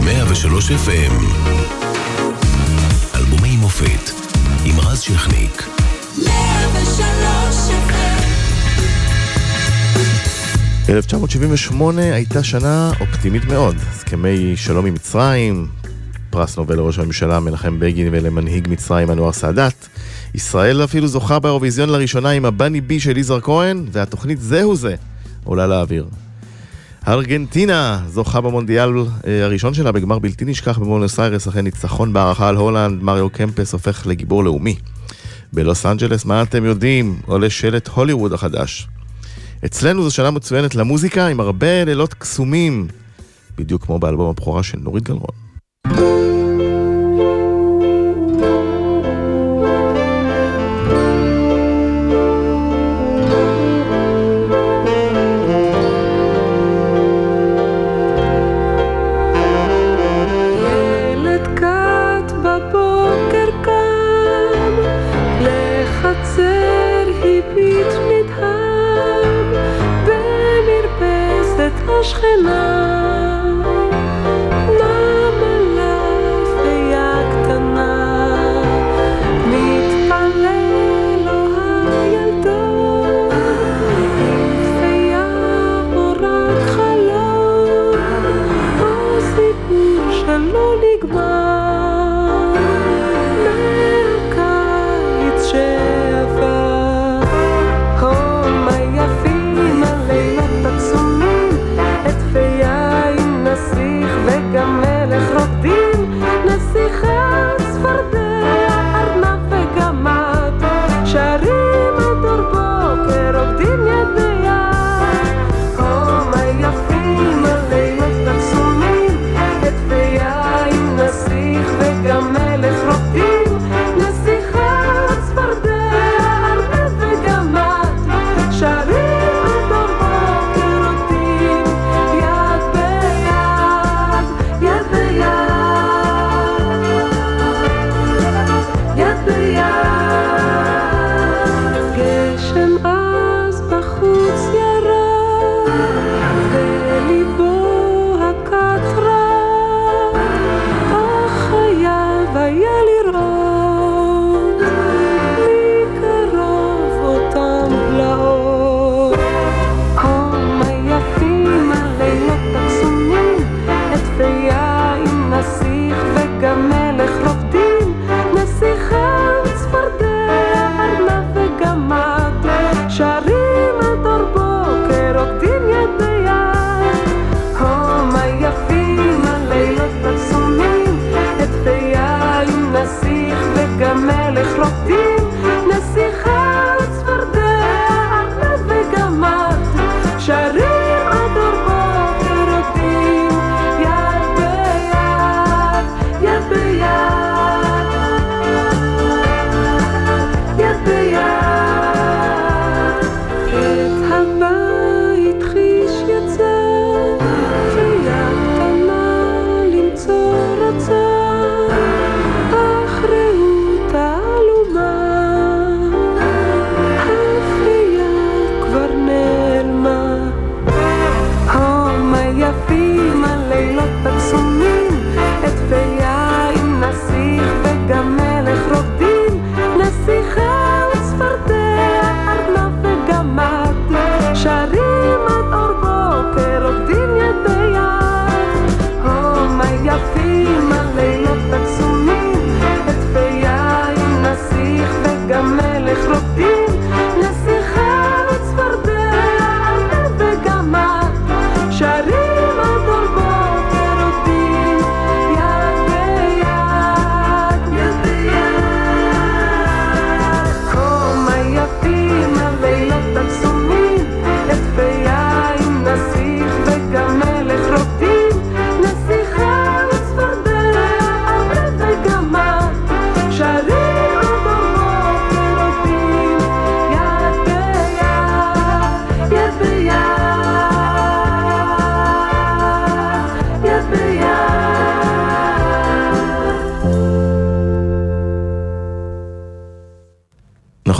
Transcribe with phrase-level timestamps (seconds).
[0.00, 1.14] ב-103 FM.
[3.14, 4.10] אלבומי מופת
[4.64, 5.68] עם רז שכניק.
[6.18, 7.00] 103
[10.88, 13.76] 1978 הייתה שנה אופטימית מאוד.
[13.90, 15.68] הסכמי שלום עם מצרים,
[16.30, 19.86] פרס נובל לראש הממשלה מנחם בגין ולמנהיג מצרים אנואר סאדאת.
[20.34, 24.94] ישראל אפילו זוכה באירוויזיון לראשונה עם הבני בי של יזהר כהן, והתוכנית זהו זה
[25.44, 26.06] עולה לאוויר.
[27.08, 28.90] ארגנטינה זוכה במונדיאל
[29.26, 33.72] אה, הראשון שלה בגמר בלתי נשכח במונוס איירס אחרי ניצחון בהערכה על הולנד, מריו קמפס
[33.72, 34.76] הופך לגיבור לאומי.
[35.52, 37.18] בלוס אנג'לס, מה אתם יודעים?
[37.26, 38.88] עולה שלט הוליווד החדש.
[39.64, 42.88] אצלנו זו שנה מצוינת למוזיקה עם הרבה לילות קסומים,
[43.58, 46.19] בדיוק כמו באלבום הבכורה של נורית גלרון.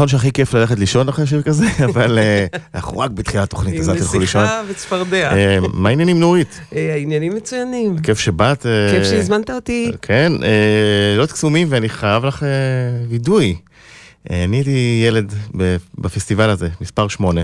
[0.00, 3.88] נכון שהכי כיף ללכת לישון אחרי שיר כזה, אבל אה, אנחנו רק בתחילת התוכנית, אז
[3.88, 4.40] אל תלכו לישון.
[4.40, 5.32] עם נסיכה וצפרדע.
[5.32, 6.60] אה, מה העניינים נורית?
[6.74, 7.98] אה, העניינים מצוינים.
[7.98, 8.62] כיף שבאת.
[8.62, 9.92] כיף שהזמנת אותי.
[10.02, 12.46] כן, אה, לא קסומים ואני חייב לך
[13.08, 13.56] וידוי.
[14.30, 15.34] אני הייתי ילד
[15.98, 17.42] בפסטיבל הזה, מספר שמונה.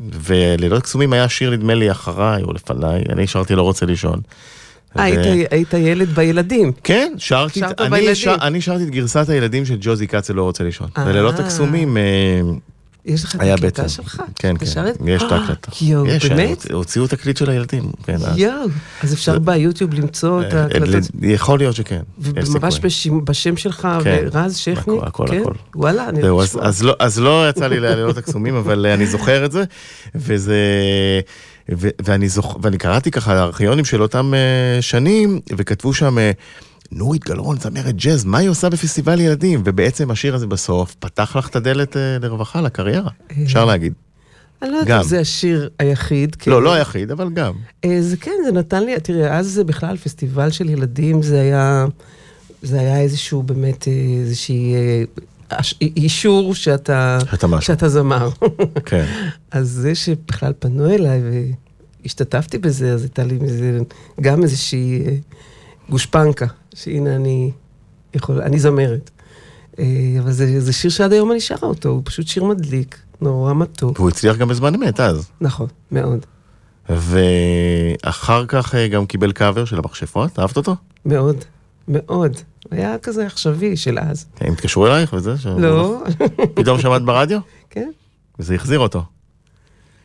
[0.00, 4.20] ולילות קסומים היה שיר נדמה לי אחריי או לפניי, אני שרתי לא רוצה לישון.
[4.98, 6.72] אה, היית- היית ילד בילדים.
[6.84, 8.14] כן, שרתי, שרת אני, בילדים.
[8.14, 10.88] שר, אני שרתי את גרסת הילדים של ג'וזי קצה לא רוצה לישון.
[10.98, 11.04] אה.
[11.04, 12.02] בלילות הקסומים אה,
[13.04, 13.88] יש לך את הקליטה.
[13.88, 14.22] שלך?
[14.36, 15.70] כן, כן, את- יש את ההקלטה.
[15.84, 16.62] יואו, באמת?
[16.64, 17.82] הוצ- הוציאו תקליט של הילדים.
[18.04, 18.54] כן, יואו,
[19.02, 21.10] אז אפשר ביוטיוב למצוא את ההקלטות.
[21.22, 22.00] יכול להיות שכן.
[22.82, 24.24] בשים- בשם שלך, כן.
[24.32, 24.96] ורז שכני?
[25.02, 25.42] הכל, הכל, כן?
[25.74, 26.42] וואלה, אני לא
[27.00, 29.64] אז, לא, יצא לי ללילות הקסומים, אבל אני זוכר את זה,
[30.14, 30.56] וזה...
[31.70, 36.20] ו, ואני, זוכ, ואני קראתי ככה ארכיונים של אותם uh, שנים, וכתבו שם, uh,
[36.92, 39.62] נורית גלרון, זמרת ג'אז, מה היא עושה בפסטיבל ילדים?
[39.64, 43.10] ובעצם השיר הזה בסוף פתח לך את הדלת uh, לרווחה, לקריירה,
[43.44, 43.92] אפשר להגיד.
[44.62, 45.02] אני לא יודעת.
[45.02, 46.34] אם זה השיר היחיד.
[46.34, 46.50] כן.
[46.50, 47.52] לא, לא היחיד, אבל גם.
[47.84, 51.86] אה, זה כן, זה נתן לי, תראה, אז זה בכלל פסטיבל של ילדים, זה היה,
[52.62, 55.02] זה היה איזשהו באמת, אה, איזושהי אה,
[55.80, 57.60] אישור שאתה, שאתה.
[57.60, 58.30] שאתה זמר.
[58.84, 59.04] כן.
[59.50, 61.22] אז זה שבכלל פנו אליי
[62.02, 63.78] והשתתפתי בזה, אז הייתה לי מזה
[64.20, 65.16] גם איזושהי אה,
[65.88, 67.50] גושפנקה, שהנה אני
[68.14, 69.10] יכול, אני זמרת.
[69.78, 69.84] אה,
[70.18, 73.98] אבל זה, זה שיר שעד היום אני שרה אותו, הוא פשוט שיר מדליק, נורא מתוק.
[73.98, 75.30] והוא הצליח גם בזמן אמת אז.
[75.40, 76.26] נכון, מאוד.
[76.88, 80.76] ואחר כך אה, גם קיבל קאבר של המכשפות, אהבת אותו?
[81.06, 81.44] מאוד,
[81.90, 82.32] מאוד.
[82.70, 84.26] היה כזה עכשווי של אז.
[84.40, 85.38] הם התקשרו אלייך וזה?
[85.38, 86.02] ש- לא,
[86.54, 87.40] פתאום שמעת ברדיו?
[87.70, 87.90] כן,
[88.38, 89.02] וזה החזיר אותו.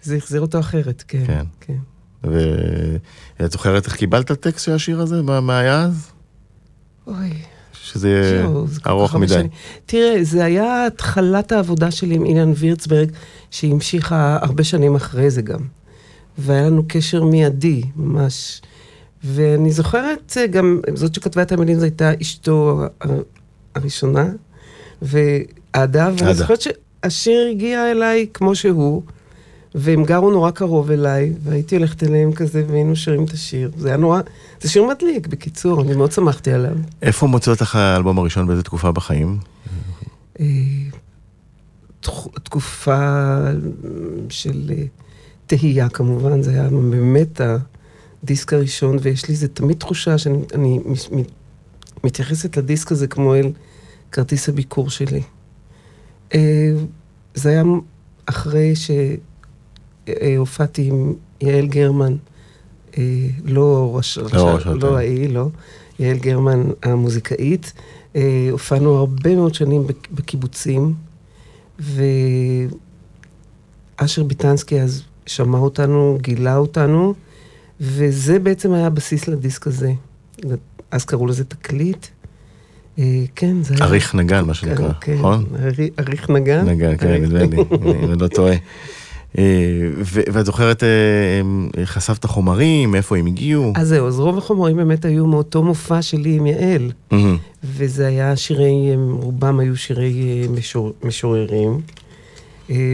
[0.02, 1.24] זה החזיר אותו אחרת, כן.
[1.28, 1.46] כן.
[1.62, 1.74] כן.
[3.40, 5.22] ואת זוכרת איך קיבלת טקסט של השיר הזה?
[5.22, 6.12] מה מה היה אז?
[7.08, 7.34] אוי,
[7.74, 8.42] שזה
[8.82, 9.28] כך ארוך מדי.
[9.34, 9.48] שנים.
[9.86, 13.12] תראה, זה היה התחלת העבודה שלי עם אילן וירצברג,
[13.52, 15.60] שהמשיכה הרבה שנים אחרי זה גם.
[16.38, 18.62] והיה לנו קשר מיידי, ממש.
[19.24, 22.82] ואני זוכרת אה, גם, זאת שכתבה את המילים, זו הייתה אשתו
[23.76, 24.30] הראשונה,
[25.02, 26.34] ועדה, ואני.
[26.34, 29.02] זוכרת שהשיר הגיע אליי כמו שהוא,
[29.76, 33.72] והם גרו נורא קרוב אליי, והייתי הולכת אליהם כזה, והיינו שרים את השיר.
[33.78, 34.22] זה היה נורא,
[34.62, 36.76] זה שיר מדליק, בקיצור, אני מאוד שמחתי עליו.
[37.02, 39.38] איפה מוצא אותך האלבום הראשון באיזה תקופה בחיים?
[40.40, 40.46] אה,
[42.44, 43.38] תקופה
[44.30, 44.84] של אה,
[45.46, 47.42] תהייה כמובן, זה היה באמת
[48.26, 50.80] הדיסק הראשון, ויש לי איזה תמיד תחושה שאני
[52.04, 53.52] מתייחסת לדיסק הזה כמו אל
[54.12, 55.22] כרטיס הביקור שלי.
[56.34, 56.72] אה,
[57.36, 57.64] זה היה
[58.26, 58.74] אחרי
[60.06, 62.16] שהופעתי עם יעל גרמן,
[62.98, 63.04] אה,
[63.44, 64.88] לא ראש, לא לא אותה.
[64.98, 65.48] ההיא, לא,
[66.00, 67.74] יעל גרמן המוזיקאית.
[68.16, 70.94] אה, הופענו הרבה מאוד שנים בק- בקיבוצים,
[71.80, 72.84] ואשר
[74.24, 77.14] ביטנסקי אז שמע אותנו, גילה אותנו,
[77.82, 79.92] וזה בעצם היה הבסיס לדיסק הזה.
[80.92, 82.06] אז קראו לזה תקליט.
[83.00, 83.04] אה,
[83.36, 83.84] כן, זה היה...
[83.86, 85.46] אריך נגן, מה שנקרא, כן, נכון?
[85.60, 86.66] ארי- אריך נגן.
[86.70, 87.58] נגן, כן, נדמה לי,
[88.06, 88.54] אם אני לא טועה.
[89.38, 89.44] אה,
[90.06, 90.88] ואת זוכרת, אה,
[91.86, 93.74] חשפת חומרים, מאיפה הם הגיעו?
[93.76, 96.92] אז זהו, אז רוב החומרים באמת היו מאותו מופע שלי עם יעל.
[97.64, 98.72] וזה היה שירי,
[99.12, 101.82] רובם היו שירי משור, משוררים,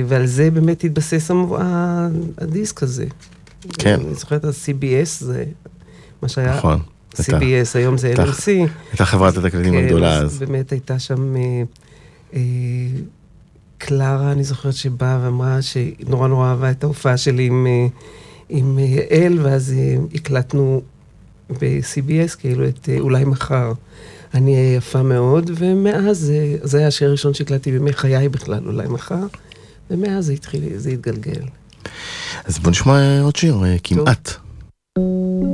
[0.08, 1.32] ועל זה באמת התבסס
[2.38, 3.06] הדיסק הזה.
[3.78, 4.00] כן.
[4.00, 5.44] אני זוכרת, ה-CBS זה
[6.22, 6.80] מה שהיה, נכון.
[7.16, 8.48] CBS, היום זה LMC.
[8.92, 10.40] הייתה חברת התקליטים כן, הגדולה אז.
[10.40, 11.64] באמת הייתה שם אה,
[12.34, 12.42] אה,
[13.78, 17.88] קלרה, אני זוכרת שבאה ואמרה שהיא נורא נורא אהבה את ההופעה שלי עם, אה,
[18.50, 19.74] עם יעל, ואז
[20.14, 20.82] הקלטנו
[21.50, 23.74] ב-CBS, כאילו את אולי מחר.
[24.34, 26.32] אני אהיה יפה מאוד, ומאז,
[26.64, 29.26] זה היה השיר הראשון שהקלטתי בימי חיי בכלל, אולי מחר,
[29.90, 31.42] ומאז זה התחיל, זה התגלגל.
[32.46, 34.28] אז בוא נשמע עוד שיר, אה, כמעט.
[34.28, 35.51] יש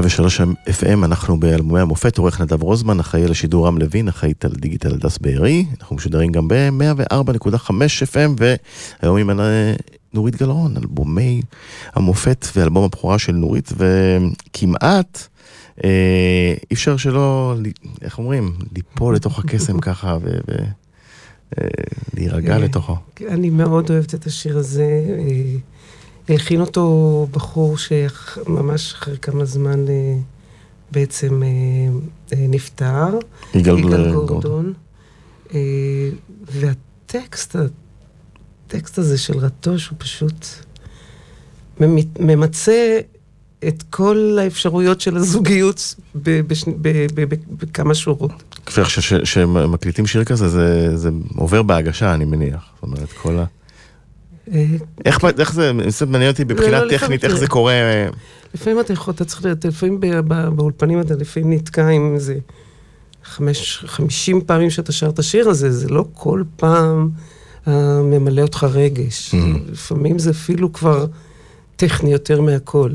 [0.00, 4.52] 103 FM, אנחנו באלבומי המופת, עורך נדב רוזמן, אחראי על השידור רם לוין, אחראית על
[4.52, 7.70] דיגיטל הדס בארי, אנחנו משודרים גם ב-104.5
[8.12, 8.42] FM,
[9.02, 9.40] והיום עם
[10.14, 11.42] נורית גלרון, אלבומי
[11.94, 15.26] המופת ואלבום הבכורה של נורית, וכמעט
[15.84, 17.54] אה, אי אפשר שלא,
[18.02, 20.18] איך אומרים, ליפול לתוך הקסם ככה
[22.16, 22.96] ולהירגע אה, לתוכו.
[23.28, 24.86] אני מאוד אוהבת את השיר הזה.
[26.30, 30.16] הלחין אותו בחור שממש אחרי כמה זמן אה,
[30.92, 31.48] בעצם אה,
[32.32, 33.18] אה, נפטר.
[33.54, 33.80] יגאל
[34.12, 34.72] גורדון.
[36.52, 37.56] והטקסט,
[38.66, 40.46] הטקסט הזה של רטוש הוא פשוט
[41.80, 43.00] ממ- ממצה
[43.68, 45.94] את כל האפשרויות של הזוגיות
[47.58, 48.58] בכמה שורות.
[48.66, 48.80] כפי
[49.24, 52.64] שמקליטים שיר כזה, זה, זה עובר בהגשה, אני מניח.
[52.74, 53.44] זאת אומרת, כל ה...
[55.04, 57.40] איך, איך זה, זה מעניין אותי מבחינה לא, טכנית, איך תראה.
[57.40, 57.72] זה קורה.
[58.54, 60.00] לפעמים אתה יכול, אתה צריך, אתה לפעמים
[60.56, 62.34] באולפנים אתה לפעמים נתקע עם איזה
[63.24, 67.10] חמש, חמישים פעמים שאתה שר את השיר הזה, זה לא כל פעם
[67.68, 69.34] אה, ממלא אותך רגש.
[69.34, 69.70] Mhm.
[69.72, 71.06] לפעמים זה אפילו כבר
[71.76, 72.90] טכני יותר מהכל.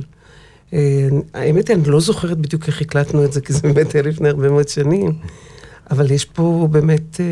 [0.74, 4.04] אה, האמת היא, אני לא זוכרת בדיוק איך הקלטנו את זה, כי זה באמת היה
[4.04, 5.12] לפני הרבה מאוד שנים,
[5.92, 7.26] אבל יש פה באמת אה,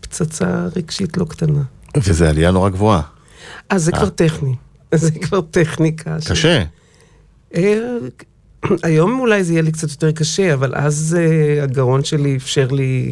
[0.00, 1.62] פצצה רגשית לא קטנה.
[1.96, 3.02] וזה עלייה נורא גבוהה.
[3.70, 3.98] אז זה אה.
[3.98, 4.54] כבר טכני.
[4.94, 6.16] זה כבר טכניקה.
[6.30, 6.62] קשה.
[7.54, 7.78] אה,
[8.82, 13.10] היום אולי זה יהיה לי קצת יותר קשה, אבל אז אה, הגרון שלי אפשר לי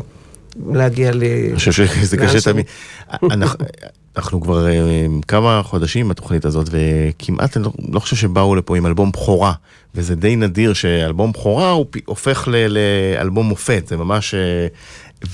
[0.72, 1.22] להגיע ל...
[1.22, 2.64] אני חושב שזה קשה תמיד.
[4.16, 4.66] אנחנו- כבר
[5.28, 9.52] כמה חודשים בתוכנית הזאת, וכמעט אני לא- לא חושב שבאו לפה עם אלבום בכורה,
[9.94, 14.34] וזה די נדיר שאלבום בכורה הוא הופך לאלבום מופת, זה ממש...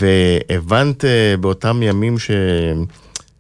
[0.01, 1.05] והבנת
[1.41, 2.17] באותם ימים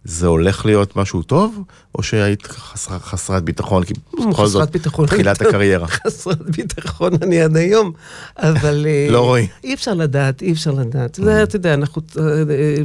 [0.06, 1.62] שזה הולך להיות משהו טוב,
[1.94, 3.94] או שהיית חסר- חסרת ביטחון, כי
[4.30, 5.06] בכל זאת, ביטחון.
[5.06, 5.86] תחילת הקריירה.
[5.88, 7.92] חסרת ביטחון אני עד היום,
[8.36, 8.86] אבל...
[8.88, 9.46] אה, לא רואים.
[9.64, 11.14] אי אפשר לדעת, אי אפשר לדעת.
[11.14, 12.42] זה, אתה יודע, אנחנו, אה, אה,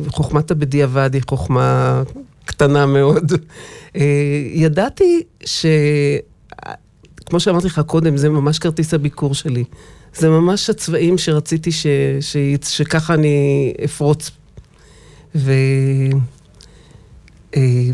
[0.07, 2.03] חוכמת הבדיעבד היא חוכמה
[2.45, 3.31] קטנה מאוד.
[4.53, 5.65] ידעתי ש...
[7.25, 9.63] כמו שאמרתי לך קודם, זה ממש כרטיס הביקור שלי.
[10.15, 11.87] זה ממש הצבעים שרציתי ש...
[12.21, 12.37] ש...
[12.67, 14.31] שככה אני אפרוץ.
[15.35, 15.51] ו...
[17.57, 17.89] אה,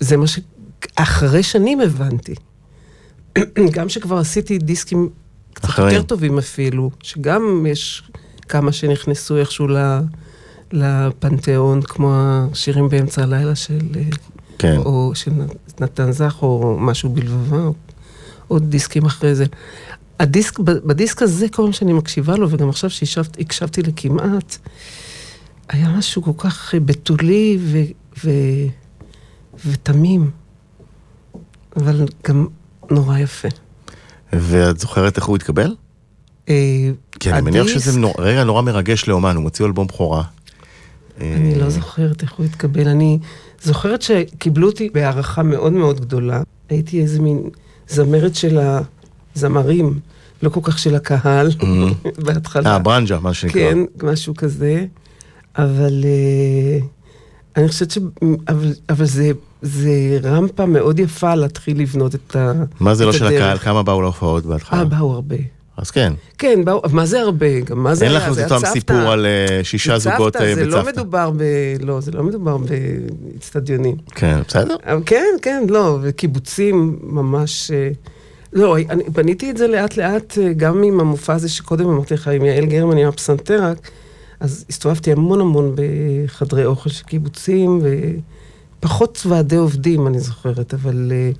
[0.00, 0.38] זה מה ש...
[0.96, 2.34] אחרי שנים הבנתי.
[3.76, 5.08] גם שכבר עשיתי דיסקים
[5.52, 5.88] קצת אחרים.
[5.88, 8.10] יותר טובים אפילו, שגם יש
[8.48, 9.68] כמה שנכנסו איכשהו.
[10.72, 13.78] לפנתיאון, כמו השירים באמצע הלילה של...
[13.96, 14.02] אה,
[14.58, 14.76] כן.
[14.76, 15.30] או של
[15.80, 17.74] נתן זך, או משהו בלבבה, או
[18.48, 19.44] עוד דיסקים אחרי זה.
[20.20, 24.56] הדיסק, בדיסק הזה, כל פעם שאני מקשיבה לו, וגם עכשיו שהקשבתי לכמעט,
[25.68, 27.58] היה משהו כל כך אה, בתולי
[28.24, 28.30] ו,
[29.66, 30.30] ותמים,
[31.76, 32.46] אבל גם
[32.90, 33.48] נורא יפה.
[34.32, 35.74] ואת זוכרת איך הוא התקבל?
[36.48, 36.54] אה,
[37.20, 40.22] כי אני מניח שזה נור- רגע נורא מרגש לאומן, הוא מוציא אלבום בכורה.
[41.20, 42.88] אני אה, לא זוכרת איך הוא התקבל.
[42.88, 43.18] אני
[43.62, 46.42] זוכרת שקיבלו אותי בהערכה מאוד מאוד גדולה.
[46.68, 47.42] הייתי איזה מין
[47.88, 48.58] זמרת של
[49.36, 49.98] הזמרים,
[50.42, 51.50] לא כל כך של הקהל,
[52.26, 52.70] בהתחלה.
[52.72, 53.60] אה, ברנג'ה, מה שנקרא.
[53.60, 54.86] כן, משהו כזה.
[55.58, 56.78] אבל אה,
[57.56, 57.98] אני חושבת ש...
[58.48, 59.30] אבל, אבל זה,
[59.62, 62.52] זה רמפה מאוד יפה להתחיל לבנות את ה...
[62.80, 63.26] מה זה לא של.
[63.26, 63.58] הקהל?
[63.58, 64.78] כמה באו להופעות בהתחלה?
[64.78, 65.36] אה, באו הרבה.
[65.76, 66.12] אז כן.
[66.38, 67.60] כן, באו, מה זה הרבה?
[67.60, 68.20] גם מה זה אין היה?
[68.20, 68.96] לכם זה אותם היה סיפור.
[68.96, 71.00] על אה, שישה זה זוגות צוותא, אה, זה לא בצוותא.
[71.00, 71.42] מדובר ב...
[71.80, 73.96] לא, זה לא מדובר באצטדיונים.
[74.14, 74.76] כן, בסדר.
[75.06, 77.70] כן, כן, לא, וקיבוצים ממש...
[77.70, 77.90] אה,
[78.52, 82.28] לא, אני בניתי את זה לאט לאט, אה, גם עם המופע הזה שקודם אמרתי לך,
[82.28, 83.90] עם יעל גרמן, עם הפסנתר, רק,
[84.40, 87.80] אז הסתובבתי המון המון בחדרי אוכל של קיבוצים,
[88.80, 91.30] ופחות ועדי עובדים, אני זוכרת, אבל אה,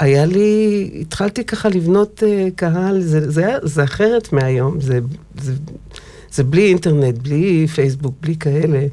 [0.00, 4.98] היה לי, התחלתי ככה לבנות אה, קהל, זה, זה, זה אחרת מהיום, זה,
[5.40, 5.52] זה,
[6.32, 8.86] זה בלי אינטרנט, בלי פייסבוק, בלי כאלה,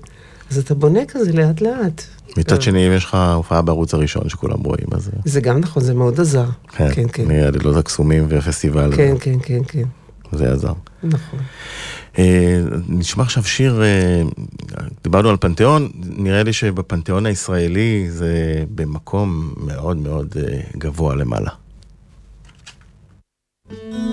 [0.52, 2.02] אז אתה בונה כזה לאט לאט.
[2.38, 5.84] מצד שני, אם יש לך הופעה בערוץ הראשון שכולם רואים, אז אה, זה גם נכון,
[5.84, 6.46] זה מאוד עזר.
[6.68, 7.28] כן, כן, כן.
[7.28, 9.84] נראה לי לא הקסומים והפסטיבל, כן, כן, כן, כן,
[10.32, 10.74] זה עזר.
[11.04, 11.40] נכון.
[12.18, 14.22] אה, נשמע עכשיו שיר, אה,
[15.04, 21.52] דיברנו על פנתיאון, נראה לי שבפנתיאון הישראלי זה במקום מאוד מאוד אה, גבוה למעלה.
[23.72, 24.07] מה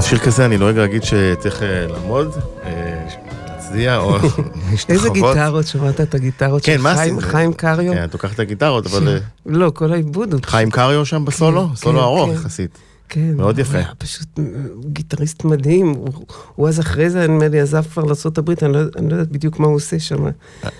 [0.00, 2.30] אז שיר כזה אני נוהג להגיד שצריך אה, לעמוד,
[2.64, 3.06] אה,
[3.48, 4.16] להצדיע או
[4.70, 4.90] להשתחוות.
[4.90, 7.92] איזה גיטרות, שמעת את הגיטרות כן, של חיים- קריו?
[7.92, 10.40] כן, את לוקחת את הגיטרות, אבל אה, לא, כל העיבוד הוא...
[10.44, 11.68] חיים קריו שם בסולו?
[11.68, 12.30] כן, סולו כן, ארוך.
[12.34, 12.78] יחסית.
[13.10, 13.34] כן.
[13.36, 13.76] מאוד הוא יפה.
[13.78, 14.28] היה פשוט
[14.92, 15.88] גיטריסט מדהים.
[15.88, 16.08] הוא-
[16.54, 19.58] הוא אז אחרי זה, נדמה לי, עזב כבר לארה"ב, אני לא אני לא יודעת בדיוק
[19.58, 20.24] מה הוא עושה שם.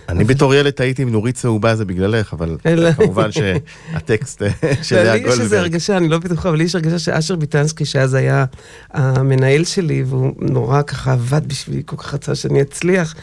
[0.08, 4.48] אני בתור ילד טעיתי עם נורית צהובה זה בגללך, אבל אלא- כמובן שהטקסט אה,
[4.82, 5.58] של לאה לי יש איזו גולדברג.
[5.60, 8.44] הרגשה, אני לא בטוחה, אבל לי יש הרגשה שאשר ביטנסקי, שאז היה
[8.92, 13.14] המנהל שלי, והוא נורא ככה עבד בשבילי, כל כך רצה שאני אצליח,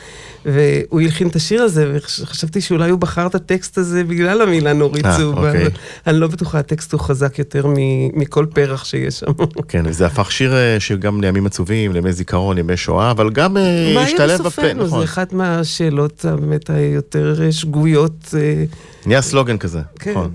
[0.48, 5.06] והוא הלחין את השיר הזה, וחשבתי שאולי הוא בחר את הטקסט הזה בגלל המילה נורית
[5.06, 5.62] אה, צהובה, אוקיי.
[5.66, 5.72] אבל
[6.08, 7.74] אני לא בטוחה, הטקסט הוא חזק יותר מ-
[8.20, 9.26] מכל פרח שיש שם.
[9.68, 13.92] כן, וזה הפך שיר אה, שגם לימים עצובים, לימי זיכרון, ימי שואה, אבל גם אה,
[13.96, 14.74] מה השתלב יהיה בפה?
[14.74, 15.00] נכון.
[15.00, 18.36] זה אחת מהשאלות באמת היותר אה, שגויות.
[18.38, 18.64] אה,
[19.06, 20.12] נהיה סלוגן כזה, כן.
[20.12, 20.32] נכון.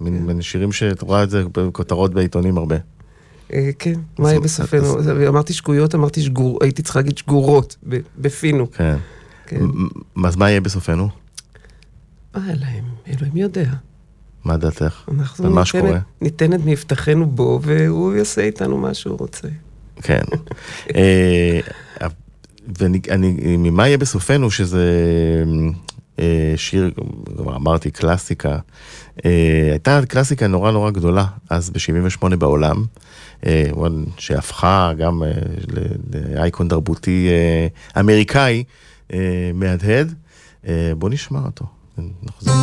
[0.00, 2.76] מין מין שירים שאת רואה את זה בכותרות בעיתונים הרבה.
[3.52, 4.96] אה, כן, מה יהיה בסופנו?
[5.28, 7.76] אמרתי שגויות, אמרתי שגור, הייתי צריכה להגיד שגורות,
[8.18, 8.70] בפינו.
[8.72, 8.96] כן.
[9.52, 9.64] כן.
[10.26, 11.08] אז מה יהיה בסופנו?
[12.34, 13.70] מה אלוהים, אלוהים יודע.
[14.44, 15.04] מה דעתך?
[15.18, 15.96] אנחנו ניתן שקורה?
[15.96, 19.48] את- ניתן את מבטחנו בו, והוא יעשה איתנו מה שהוא רוצה.
[20.02, 20.20] כן.
[20.96, 21.60] אה,
[22.78, 24.84] ואני, אני, ממה יהיה בסופנו, שזה
[26.18, 26.90] אה, שיר,
[27.36, 28.58] כבר אמרתי, קלאסיקה.
[29.24, 32.84] אה, הייתה קלאסיקה נורא נורא גדולה, אז ב-78 בעולם,
[33.46, 33.70] אה,
[34.18, 35.30] שהפכה גם אה,
[36.34, 38.62] לאייקון תרבותי אה, אמריקאי אה,
[39.54, 40.14] מהדהד.
[40.68, 41.64] אה, בוא נשמע אותו,
[42.22, 42.54] נחזור.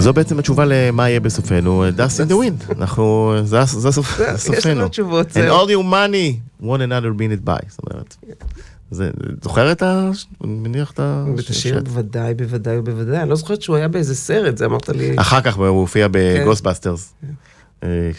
[0.00, 2.72] זו בעצם התשובה למה יהיה בסופנו, Dust in the wind.
[2.78, 4.88] אנחנו, זה זה זה יש לנו סופנו.
[4.88, 7.64] תשובות, And all your money, won't another minute buy.
[7.68, 8.16] זאת אומרת,
[8.90, 9.10] זה,
[9.42, 10.10] זוכר את ה...
[10.44, 11.24] אני מניח את ה...
[11.36, 13.22] ואת השיר בוודאי, בוודאי ובוודאי.
[13.22, 15.12] אני לא זוכרת שהוא היה באיזה סרט, זה אמרת לי.
[15.16, 17.14] אחר כך הוא הופיע ב Ghostbusters,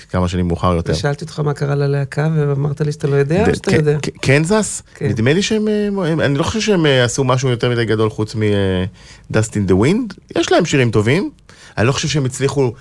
[0.10, 0.94] כמה שנים מאוחר יותר.
[0.94, 3.98] ושאלתי אותך מה קרה ללהקה, ואמרת לי שאתה לא יודע, או שאתה יודע?
[4.22, 4.84] קנזס?
[4.96, 5.08] כן.
[5.08, 8.36] נדמה לי שהם, אה, אני לא חושב שהם אה, עשו משהו יותר מדי גדול חוץ
[8.36, 10.38] מ-Dust in the Wind.
[10.38, 11.30] יש להם שירים טובים,
[11.78, 12.74] אני לא חושב שהם הצליחו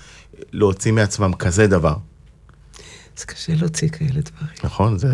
[0.51, 1.95] להוציא מעצמם כזה דבר,
[3.17, 4.55] זה קשה להוציא כאלה דברים.
[4.63, 4.97] נכון?
[4.97, 5.07] זה...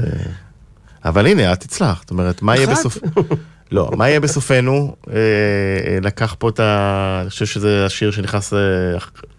[1.05, 2.67] אבל הנה, את הצלחת, זאת אומרת, מה יהיה.
[2.67, 2.97] בסוף...
[3.71, 4.95] לא, מה יהיה בסופנו?
[5.09, 7.19] אה, אה, לקח פה את ה...
[7.21, 8.59] אני חושב שזה השיר שנכנס, אה,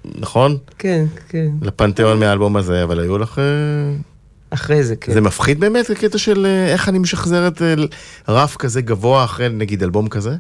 [0.05, 0.57] נכון?
[0.79, 1.49] כן, כן.
[1.63, 3.41] לפנתיאון מהאלבום הזה, אבל היו לך...
[4.51, 5.13] אחרי זה, כן.
[5.13, 7.63] זה מפחיד באמת, הקטע של איך אני משחזרת
[8.29, 10.37] רף כזה גבוה אחרי נגיד אלבום כזה?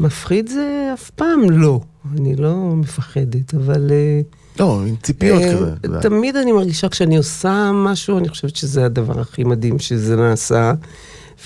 [0.00, 1.80] מפחיד זה אף פעם לא.
[2.18, 3.90] אני לא מפחדת, אבל...
[3.90, 4.20] אה,
[4.60, 5.52] לא, עם ציפיות אה,
[5.82, 6.00] כזה.
[6.00, 10.72] תמיד אני מרגישה כשאני עושה משהו, אני חושבת שזה הדבר הכי מדהים שזה נעשה.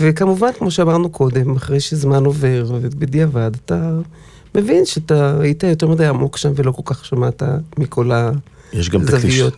[0.00, 3.90] וכמובן, כמו שאמרנו קודם, אחרי שזמן עובר, ובדיעבד, אתה
[4.54, 7.42] מבין שאתה היית יותר מדי עמוק שם ולא כל כך שמעת
[7.78, 8.30] מכל ה...
[8.72, 9.00] יש גם.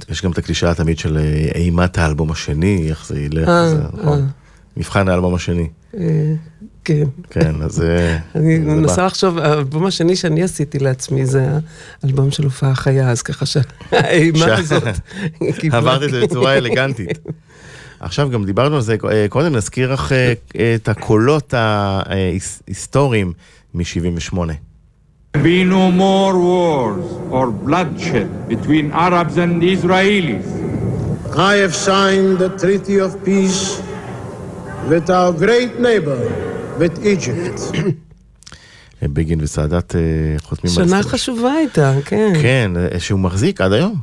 [0.09, 4.29] יש גם את הקלישאה תמיד של אה, אימת האלבום השני, איך זה ילך, זה, נכון?
[4.81, 6.33] מבחן האלבום השני, אה,
[6.85, 7.05] כן.
[7.31, 9.07] כן, אז אה, אני זה מנסה בא.
[9.07, 11.47] לחשוב, האלבום השני שאני עשיתי לעצמי זה
[12.03, 14.83] האלבום של הופעה חיה, אז ככה שהאימה שה- הזאת
[15.73, 17.19] עברת את זה בצורה אלגנטית.
[18.01, 20.13] עכשיו גם דיברנו על זה אה, קודם, נזכיר לך
[20.77, 23.33] את הקולות ההיסטוריים
[23.75, 24.35] מ-78.
[25.37, 30.47] be no more wars or bloodshed between Arabs and Israelis.
[31.37, 33.63] I have signed the Treaty of Peace
[34.89, 36.21] with our great neighbor,
[36.79, 37.61] with Egypt.
[39.03, 40.01] בגין וסאדאת אה,
[40.39, 41.11] חותמים על שנה הסכם.
[41.11, 42.33] חשובה הייתה, כן.
[42.43, 44.01] כן, אה, שהוא מחזיק עד היום,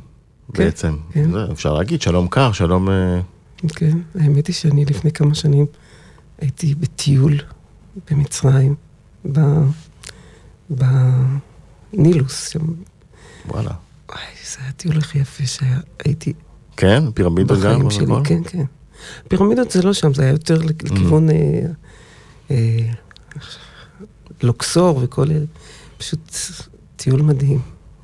[0.53, 0.97] כן, בעצם.
[1.11, 1.31] כן.
[1.31, 2.89] זה, אפשר להגיד, שלום קר, שלום...
[2.89, 3.19] אה,
[3.67, 5.65] כן, האמת היא שאני לפני כמה שנים
[6.41, 7.37] הייתי בטיול
[8.11, 8.75] במצרים,
[9.31, 9.39] ב...
[10.69, 12.59] בנילוס, שם.
[13.47, 13.71] וואלה.
[14.09, 16.33] וואי, זה היה הטיול הכי יפה שהיה, הייתי
[16.77, 18.15] כן, פירמידות גם, בחיים שלי?
[18.23, 18.63] כן, כן.
[19.27, 21.35] פירמידות זה לא שם, זה היה יותר לכ- לכיוון אה,
[22.51, 22.57] אה,
[24.43, 25.45] לוקסור וכל אלה.
[25.97, 26.35] פשוט
[26.95, 27.59] טיול מדהים.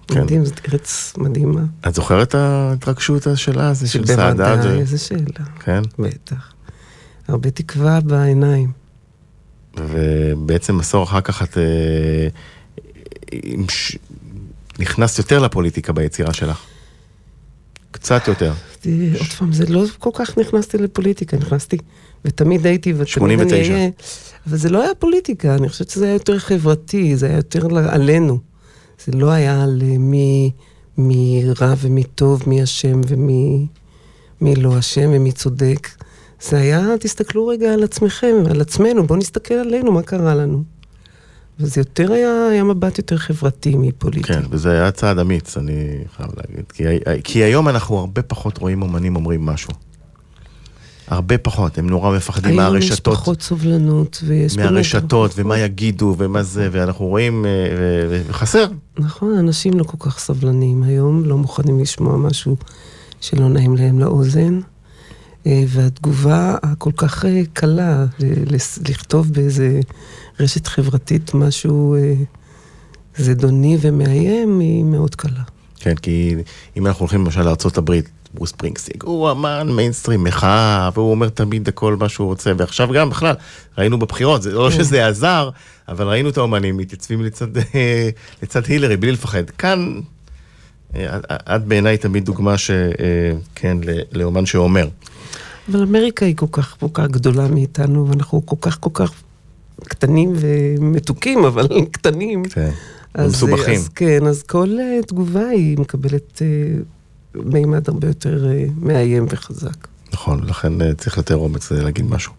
[0.08, 0.22] כן.
[0.22, 1.62] מדהים, זאת ארץ מדהימה.
[1.88, 4.38] את זוכרת את ההתרגשות שלה, הזה של סאדאת?
[4.58, 5.46] בוודאי, איזה שאלה.
[5.60, 6.54] כן, בטח.
[7.28, 8.72] הרבה תקווה בעיניים.
[9.80, 12.28] ובעצם עשור אחר כך את אה,
[14.80, 16.60] נכנסת יותר לפוליטיקה ביצירה שלך.
[17.92, 18.54] קצת יותר.
[18.84, 21.78] תראי, עוד פעם, זה לא כל כך נכנסתי לפוליטיקה, נכנסתי,
[22.26, 23.56] ותמיד הייתי, ותמיד 89.
[23.56, 23.89] אני אהיה,
[24.48, 28.39] אבל זה לא היה פוליטיקה, אני חושבת שזה היה יותר חברתי, זה היה יותר עלינו.
[29.06, 30.52] זה לא היה על אה, מי,
[30.98, 33.67] מי רע ומי טוב, מי אשם ומי
[34.41, 35.89] מי לא אשם ומי צודק.
[36.41, 40.63] זה היה, תסתכלו רגע על עצמכם, על עצמנו, בואו נסתכל עלינו, מה קרה לנו.
[41.60, 44.28] וזה יותר היה, היה מבט יותר חברתי מפוליטי.
[44.28, 45.74] כן, וזה היה צעד אמיץ, אני
[46.18, 46.66] חייב להגיד.
[46.72, 46.84] כי,
[47.24, 49.74] כי היום אנחנו הרבה פחות רואים אומנים אומרים משהו.
[51.08, 53.13] הרבה פחות, הם נורא מפחדים היום יש מהרשתות.
[53.13, 54.56] פחות סובלנות, ויש...
[54.56, 57.52] באמת מהרשתות, ומה יגידו, ומה זה, ואנחנו רואים, אה,
[58.28, 58.66] וחסר.
[59.00, 62.58] נכון, אנשים לא כל כך סבלניים היום, לא מוכנים לשמוע משהו
[63.22, 64.60] שלא נעים להם לאוזן.
[65.48, 68.06] אה, והתגובה הכל כך אה, קלה,
[68.89, 69.80] לכתוב באיזה
[70.39, 72.13] רשת חברתית משהו אה,
[73.17, 75.41] זדוני ומאיים, היא מאוד קלה.
[75.80, 76.36] כן, כי
[76.78, 77.91] אם אנחנו הולכים למשל לארה"ב,
[78.34, 83.10] ברוס ספרינגסטין, הוא אמן מיינסטרים, מחאה, והוא אומר תמיד הכל מה שהוא רוצה, ועכשיו גם
[83.10, 83.36] בכלל,
[83.78, 85.50] ראינו בבחירות, זה לא שזה עזר,
[85.88, 88.10] אבל ראינו את האומנים מתייצבים לצד, אה,
[88.43, 89.50] לצד הילרי בלי לפחד.
[89.50, 90.00] כאן,
[90.96, 91.17] אה,
[91.56, 92.72] את- בעיניי תמיד דוגמה ש...
[93.56, 93.78] כן,
[94.12, 94.88] לאומן שאומר.
[95.72, 99.12] אבל אמריקה היא כל כך כל כך גדולה מאיתנו, ואנחנו כל כך כל כך
[99.84, 102.43] קטנים ומתוקים, אבל קטנים.
[102.46, 102.69] כן.
[103.13, 103.76] אז, ומסובכים.
[103.76, 109.88] אז כן, אז כל uh, תגובה היא מקבלת uh, מימד הרבה יותר uh, מאיים וחזק.
[110.13, 112.34] נכון, לכן אה, צריך יותר אומץ אה, להגיד משהו.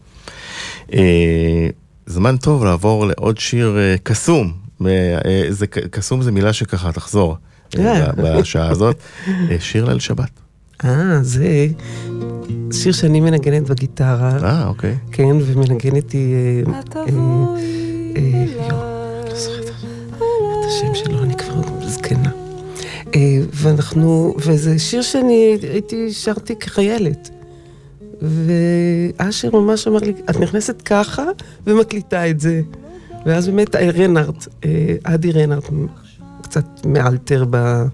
[0.93, 1.69] אה,
[2.07, 4.53] זמן טוב לעבור לעוד שיר אה, קסום.
[4.87, 7.37] אה, אה, זה קסום זה מילה שככה תחזור
[7.79, 8.13] אה, אה.
[8.17, 8.97] בשעה הזאת.
[9.51, 10.31] אה, שיר ליל שבת.
[10.85, 11.67] אה, זה
[12.73, 14.97] שיר שאני מנגנת בגיטרה, אה, אוקיי.
[15.13, 16.65] כן, ומנגנת היא...
[17.09, 17.57] יואו,
[19.29, 22.31] לא זוכרת את השם שלו, אני כבר זקנה.
[23.53, 27.31] ואנחנו, וזה שיר שאני הייתי, שרתי כחיילת.
[28.23, 31.25] ואשר ממש אמר לי, את נכנסת ככה
[31.67, 32.61] ומקליטה את זה.
[33.27, 34.49] ואז באמת רנארט,
[35.03, 35.65] אדי רנארט,
[36.43, 37.85] קצת מאלתר ב-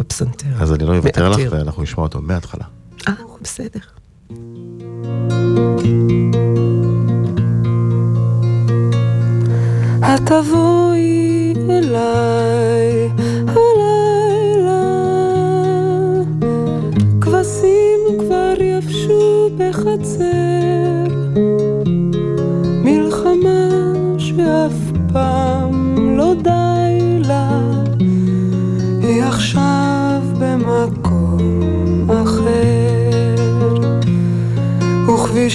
[0.00, 0.46] בפסנתר.
[0.60, 1.38] אז אני לא אוותר לך.
[1.50, 2.64] ואנחנו נשמע אותו מההתחלה.
[3.08, 3.80] אה, בסדר.
[10.02, 13.08] התבואי אליי
[13.46, 14.82] הלילה,
[17.20, 20.49] כבשים כבר יבשו בחצר,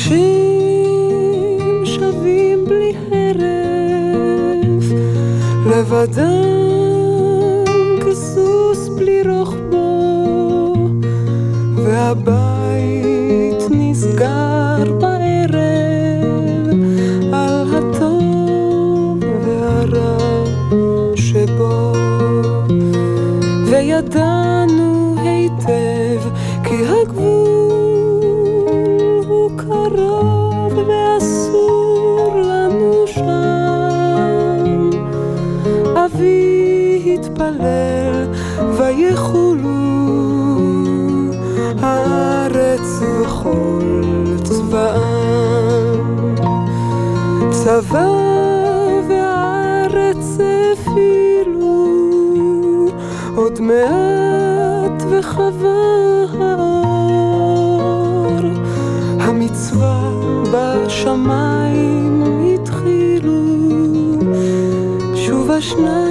[0.06, 4.86] וכבישים שווים בלי הרף,
[5.66, 6.44] לבדם
[8.06, 10.76] כסוס בלי רוחבו,
[11.76, 12.45] והבית
[65.62, 66.05] שוב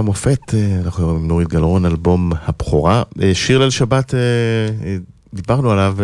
[0.00, 3.02] המופת, אה, אנחנו עם נורית גלרון, אלבום הבכורה.
[3.22, 4.18] אה, שיר ליל שבת, אה,
[5.34, 5.96] דיברנו עליו,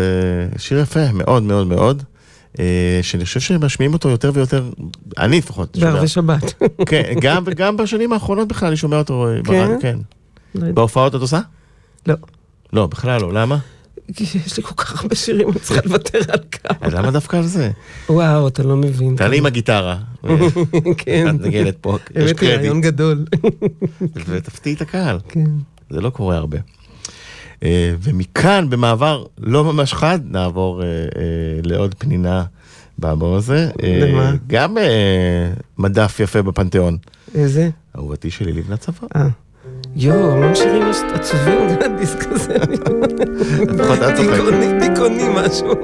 [0.58, 2.02] שיר יפה מאוד מאוד מאוד,
[3.02, 4.70] שאני חושב שמשמיעים אותו יותר ויותר,
[5.18, 5.78] אני לפחות.
[5.78, 6.54] בערבי שבת.
[6.88, 9.42] כן, גם, גם בשנים האחרונות בכלל אני שומע אותו כן?
[9.42, 9.98] ברדיו, כן.
[10.54, 10.74] לא יודעת.
[10.74, 11.40] בהופעות את עושה?
[12.06, 12.14] לא.
[12.72, 13.58] לא, בכלל לא, למה?
[14.18, 16.88] יש לי כל כך הרבה שירים, אני צריכה לוותר על כמה.
[16.88, 17.70] למה דווקא על זה?
[18.08, 19.16] וואו, אתה לא מבין.
[19.16, 19.96] תעלי עם הגיטרה.
[20.98, 21.36] כן.
[21.36, 22.58] את נגנת פה, יש קרדיט.
[22.58, 23.24] רעיון גדול.
[24.26, 25.18] ותפתיעי את הקהל.
[25.28, 25.44] כן.
[25.90, 26.58] זה לא קורה הרבה.
[27.62, 31.02] אה, ומכאן, במעבר לא ממש חד, נעבור אה, אה,
[31.62, 32.44] לעוד פנינה
[32.98, 33.70] באלבום הזה.
[33.82, 34.32] למה?
[34.46, 34.76] גם
[35.78, 36.96] מדף יפה בפנתיאון.
[37.34, 37.68] איזה?
[37.96, 39.06] אהובתי שלי לבנת צבא.
[39.16, 39.28] אה.
[39.96, 40.82] יואו, המון שירים
[41.14, 42.54] עצובים בדיסק הזה.
[43.68, 44.30] לפחות את צוחקת.
[44.30, 45.74] דיכאוני, דיכאוני משהו.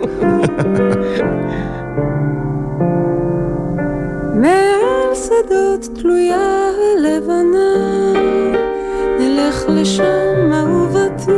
[4.43, 8.13] מעל שדות תלויה הלבנה,
[9.19, 11.33] נלך לשם אהובתי,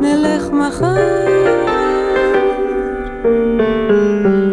[0.00, 1.26] נלך מחר.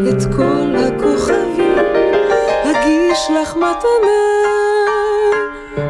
[0.10, 1.86] את כל הכוכבים
[2.64, 4.24] אגיש לך מתנה,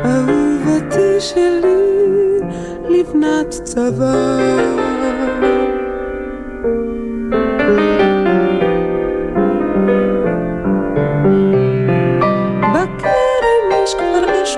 [0.06, 2.40] אהובתי שלי,
[2.90, 4.54] לבנת צבא.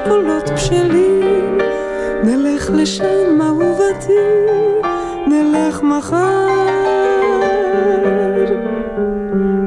[0.05, 1.57] אשכולות בשלים,
[2.23, 4.13] נלך לשם אהובתי,
[5.27, 6.47] נלך מחר.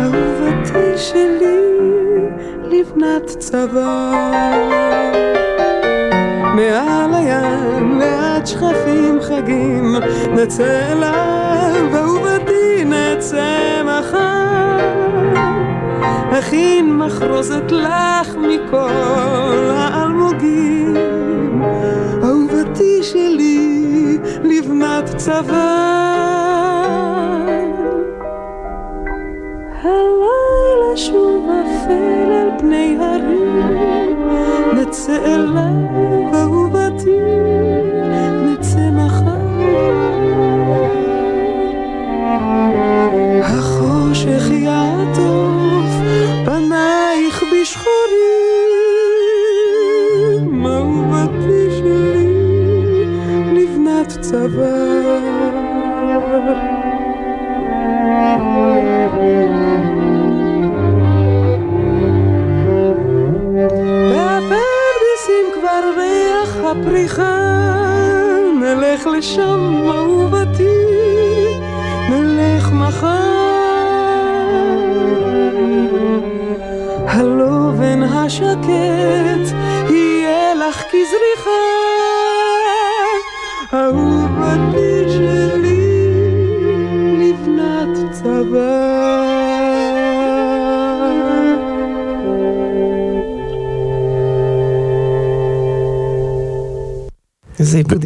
[0.00, 1.60] אהובתי שלי,
[2.64, 4.12] לבנת צבא.
[6.54, 9.96] מעל הים, ליד שכפים חגים,
[10.34, 13.81] נצא אליו, אהובתי נצא.
[16.38, 20.96] אכין מחרוזת לך מכל האלמוגים,
[22.22, 25.92] אהובתי שלי, לבנת צבא.
[29.82, 34.28] הלילה שוב אפל על פני הרים,
[34.74, 36.01] נצא אליו,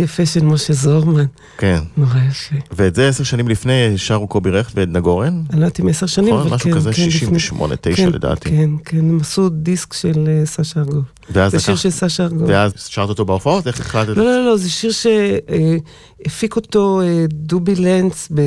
[0.07, 1.25] יפה של משה זורמן,
[1.59, 1.79] כן.
[1.97, 2.57] נורא יפה.
[2.73, 5.43] ואת זה עשר שנים לפני שרו קובי רכט ועדנה גורן?
[5.51, 7.97] אני לא יודעת אם עשר שנים, נכון, אבל משהו כן, כזה, כן, לפני- 68, 9
[7.97, 8.51] כן, לדעתי.
[8.51, 11.05] כן, כן, הם עשו דיסק של אה, סשה ארגוב.
[11.31, 12.49] ואז זה שיר של סשה ארגוב.
[12.49, 13.67] ואז שרת אותו בהופעות?
[13.67, 14.09] איך החלטת?
[14.17, 18.41] לא, לא, לא, זה שיר שהפיק אותו אה, דובי לנץ ב...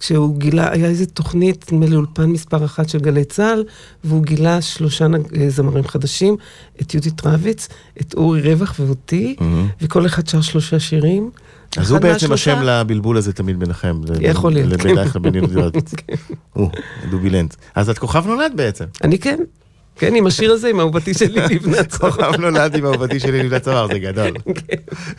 [0.00, 3.64] כשהוא גילה, היה איזו תוכנית, נדמה לי אולפן מספר אחת של גלי צה"ל,
[4.04, 6.36] והוא גילה שלושה נג- אה, זמרים חדשים,
[6.80, 7.68] את יהודית רביץ,
[8.00, 9.68] את אורי רווח ואותי, מהמם.
[9.80, 11.30] וכל אחד שר שלושה שירים.
[11.76, 14.00] אז הוא בעצם השם לבלבול הזה תמיד ביניכם.
[14.20, 14.88] יכול להיות, כן.
[14.88, 15.92] אייכלר לבין יהודית רביץ.
[16.52, 16.70] הוא,
[17.10, 17.56] דובי לנץ.
[17.74, 18.84] אז את כוכב נולד בעצם.
[19.04, 19.38] אני כן,
[20.00, 22.10] כן, עם השיר הזה, עם אהובתי שלי לבנת צהר.
[22.10, 24.30] כוכב נולד עם אהובתי שלי לבנת צוואר, זה גדול.
[24.68, 24.76] כן.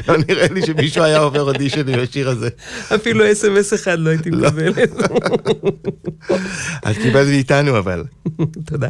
[0.07, 2.49] לא נראה לי שמישהו היה עובר אודישן עם השיר הזה.
[2.95, 4.89] אפילו אס.אם.אס אחד לא הייתי מקבלת.
[6.91, 8.03] את קיבלת מאיתנו אבל.
[8.69, 8.89] תודה.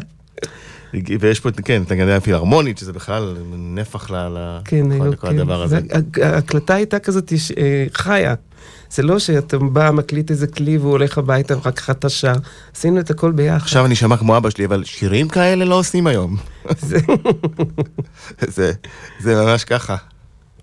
[1.20, 4.08] ויש פה, כן, את הנגנה הפילהרמונית, שזה בכלל נפח
[4.66, 5.40] כן, לכל- היו, לכל כן.
[5.40, 5.80] הדבר הזה.
[6.16, 8.34] זה- ההקלטה הייתה כזאת אה, חיה.
[8.92, 12.34] זה לא שאתה בא, מקליט איזה כלי והוא הולך הביתה ואחר כך אתה שר.
[12.76, 13.58] עשינו את הכל ביחד.
[13.64, 16.38] עכשיו אני אשמע כמו אבא שלי, אבל שירים כאלה לא עושים היום.
[16.80, 17.00] זה-
[18.56, 18.72] זה-
[19.20, 19.96] זה ממש ככה.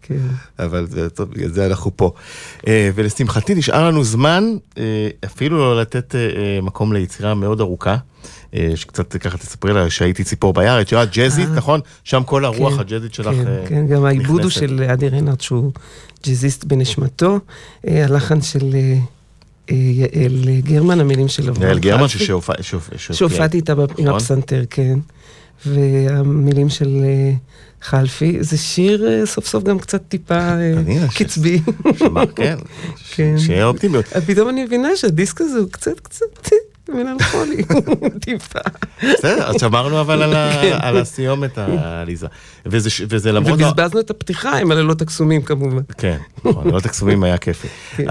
[0.03, 0.14] כן.
[0.59, 2.12] אבל זה טוב, בגלל זה אנחנו פה.
[2.66, 4.45] אה, ולשמחתי נשאר לנו זמן
[4.79, 6.20] אה, אפילו לא לתת אה,
[6.62, 7.97] מקום ליצירה מאוד ארוכה.
[8.55, 11.55] אה, שקצת ככה תספרי לה שהייתי ציפור ביער, את יודעת ג'אזית, אה.
[11.55, 11.81] נכון?
[12.05, 14.61] שם כל הרוח כן, הג'אזית שלך כן, אה, כן, גם העיבוד הוא נכנסת.
[14.61, 15.73] של אדי ריינרד שהוא
[16.27, 17.39] ג'אזיסט בנשמתו.
[17.85, 18.75] הלחן של
[19.69, 22.07] יעל גרמן, המילים של אברהם יעל גרמן.
[22.99, 24.09] שהופעתי איתה עם נכון?
[24.09, 24.99] הפסנתר, כן.
[25.67, 27.05] והמילים של
[27.83, 30.51] חלפי, זה שיר סוף סוף גם קצת טיפה
[31.15, 31.61] קצבי.
[32.37, 32.57] כן,
[33.15, 33.35] כן.
[33.39, 34.05] שיהיה אופטימיות.
[34.07, 36.27] פתאום אני מבינה שהדיסק הזה הוא קצת קצת
[36.89, 37.62] מלנכולי,
[38.24, 38.59] טיפה.
[39.03, 40.78] בסדר, אז שמרנו אבל על כן.
[40.82, 42.26] הסיומת העליזה.
[42.66, 43.61] וזה למרות...
[43.61, 45.82] ובזבזנו את הפתיחה עם הלילות הקסומים כמובן.
[45.99, 47.68] כן, נכון, לא תקסומים היה כיפי.
[47.97, 48.07] כן.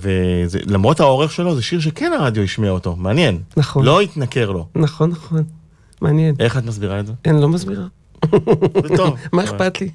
[0.00, 3.38] ולמרות האורך שלו, זה שיר שכן הרדיו השמיע אותו, מעניין.
[3.56, 3.84] נכון.
[3.84, 4.66] לא התנכר לו.
[4.74, 5.42] נכון, נכון.
[6.00, 6.34] מעניין.
[6.40, 7.12] איך את מסבירה את זה?
[7.26, 7.84] אני לא מסבירה.
[8.82, 9.16] זה טוב.
[9.32, 9.88] מה אכפת לי?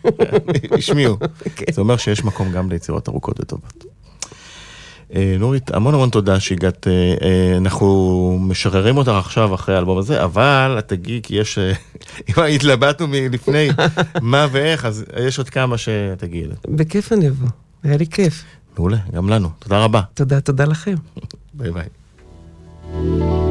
[0.71, 1.17] השמיעו.
[1.55, 1.65] כן.
[1.71, 3.85] זה אומר שיש מקום גם ליצירות ארוכות וטובות.
[5.15, 6.87] אה, נורית, המון המון תודה שהגעת.
[6.87, 11.57] אה, אה, אנחנו משחררים אותך עכשיו אחרי האלבום הזה, אבל את תגיעי, כי יש...
[12.29, 13.69] אם התלבטנו מלפני
[14.21, 15.75] מה ואיך, אז יש עוד כמה.
[16.23, 16.55] אליהם.
[16.67, 17.47] בכיף אני אבוא.
[17.83, 18.43] היה לי כיף.
[18.77, 19.49] מעולה, גם לנו.
[19.59, 20.01] תודה רבה.
[20.13, 20.95] תודה, תודה לכם.
[21.53, 23.50] ביי ביי.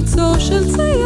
[0.00, 0.99] חיצו של צייד,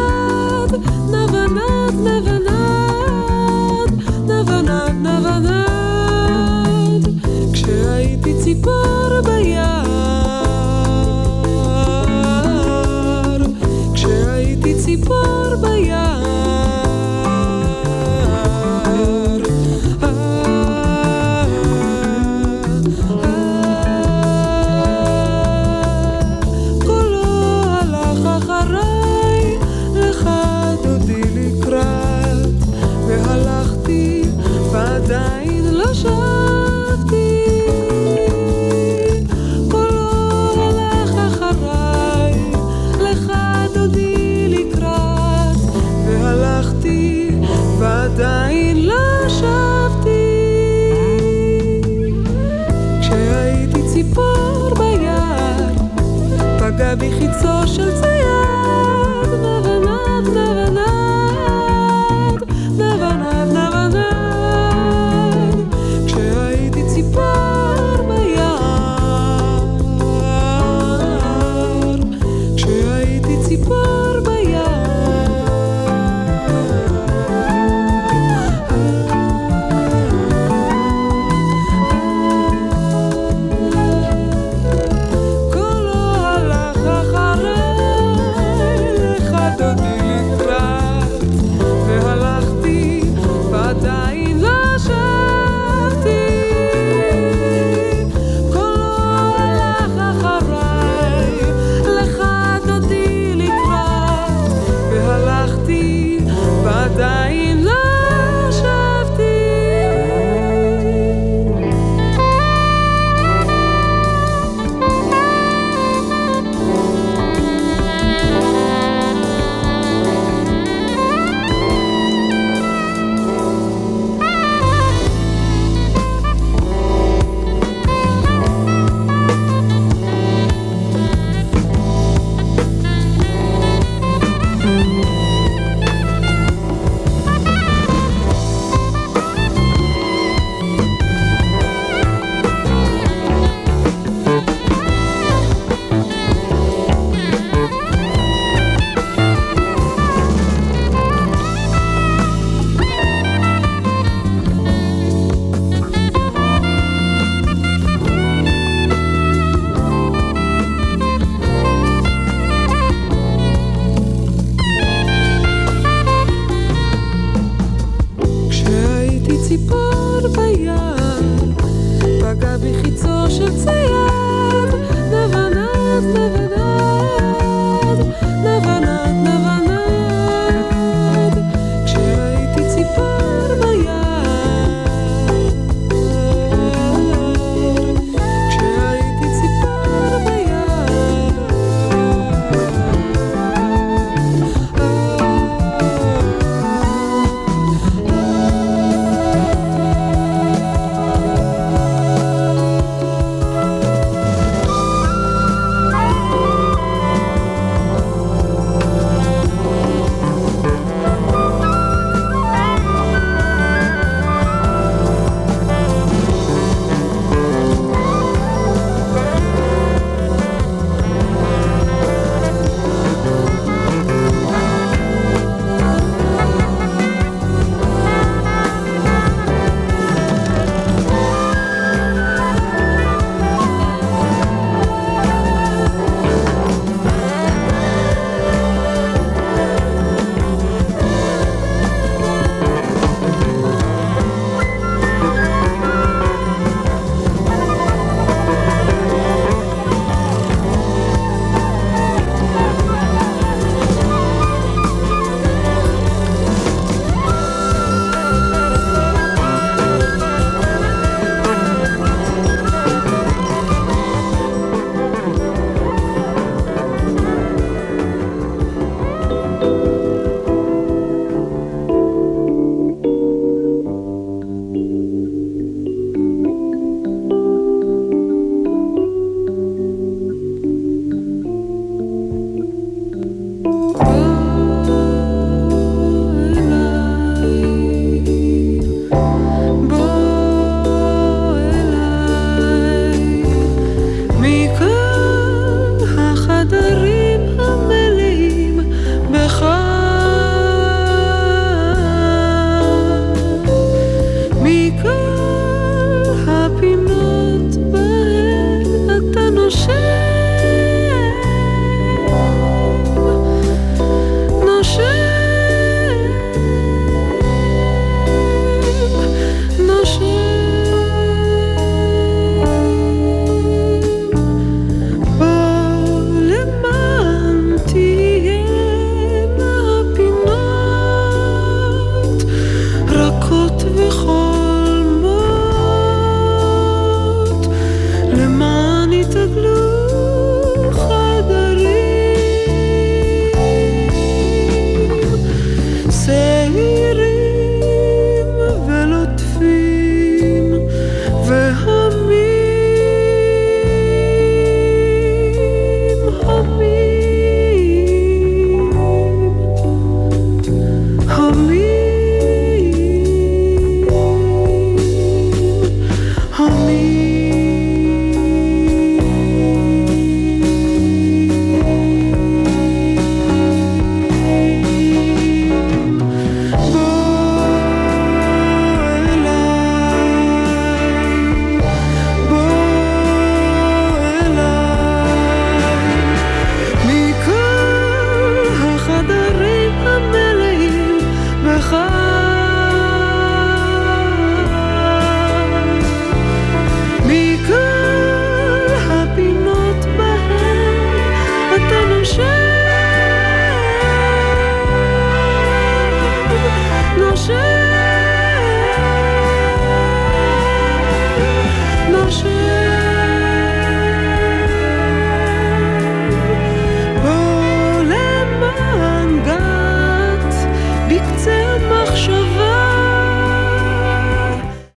[338.37, 338.74] le monde.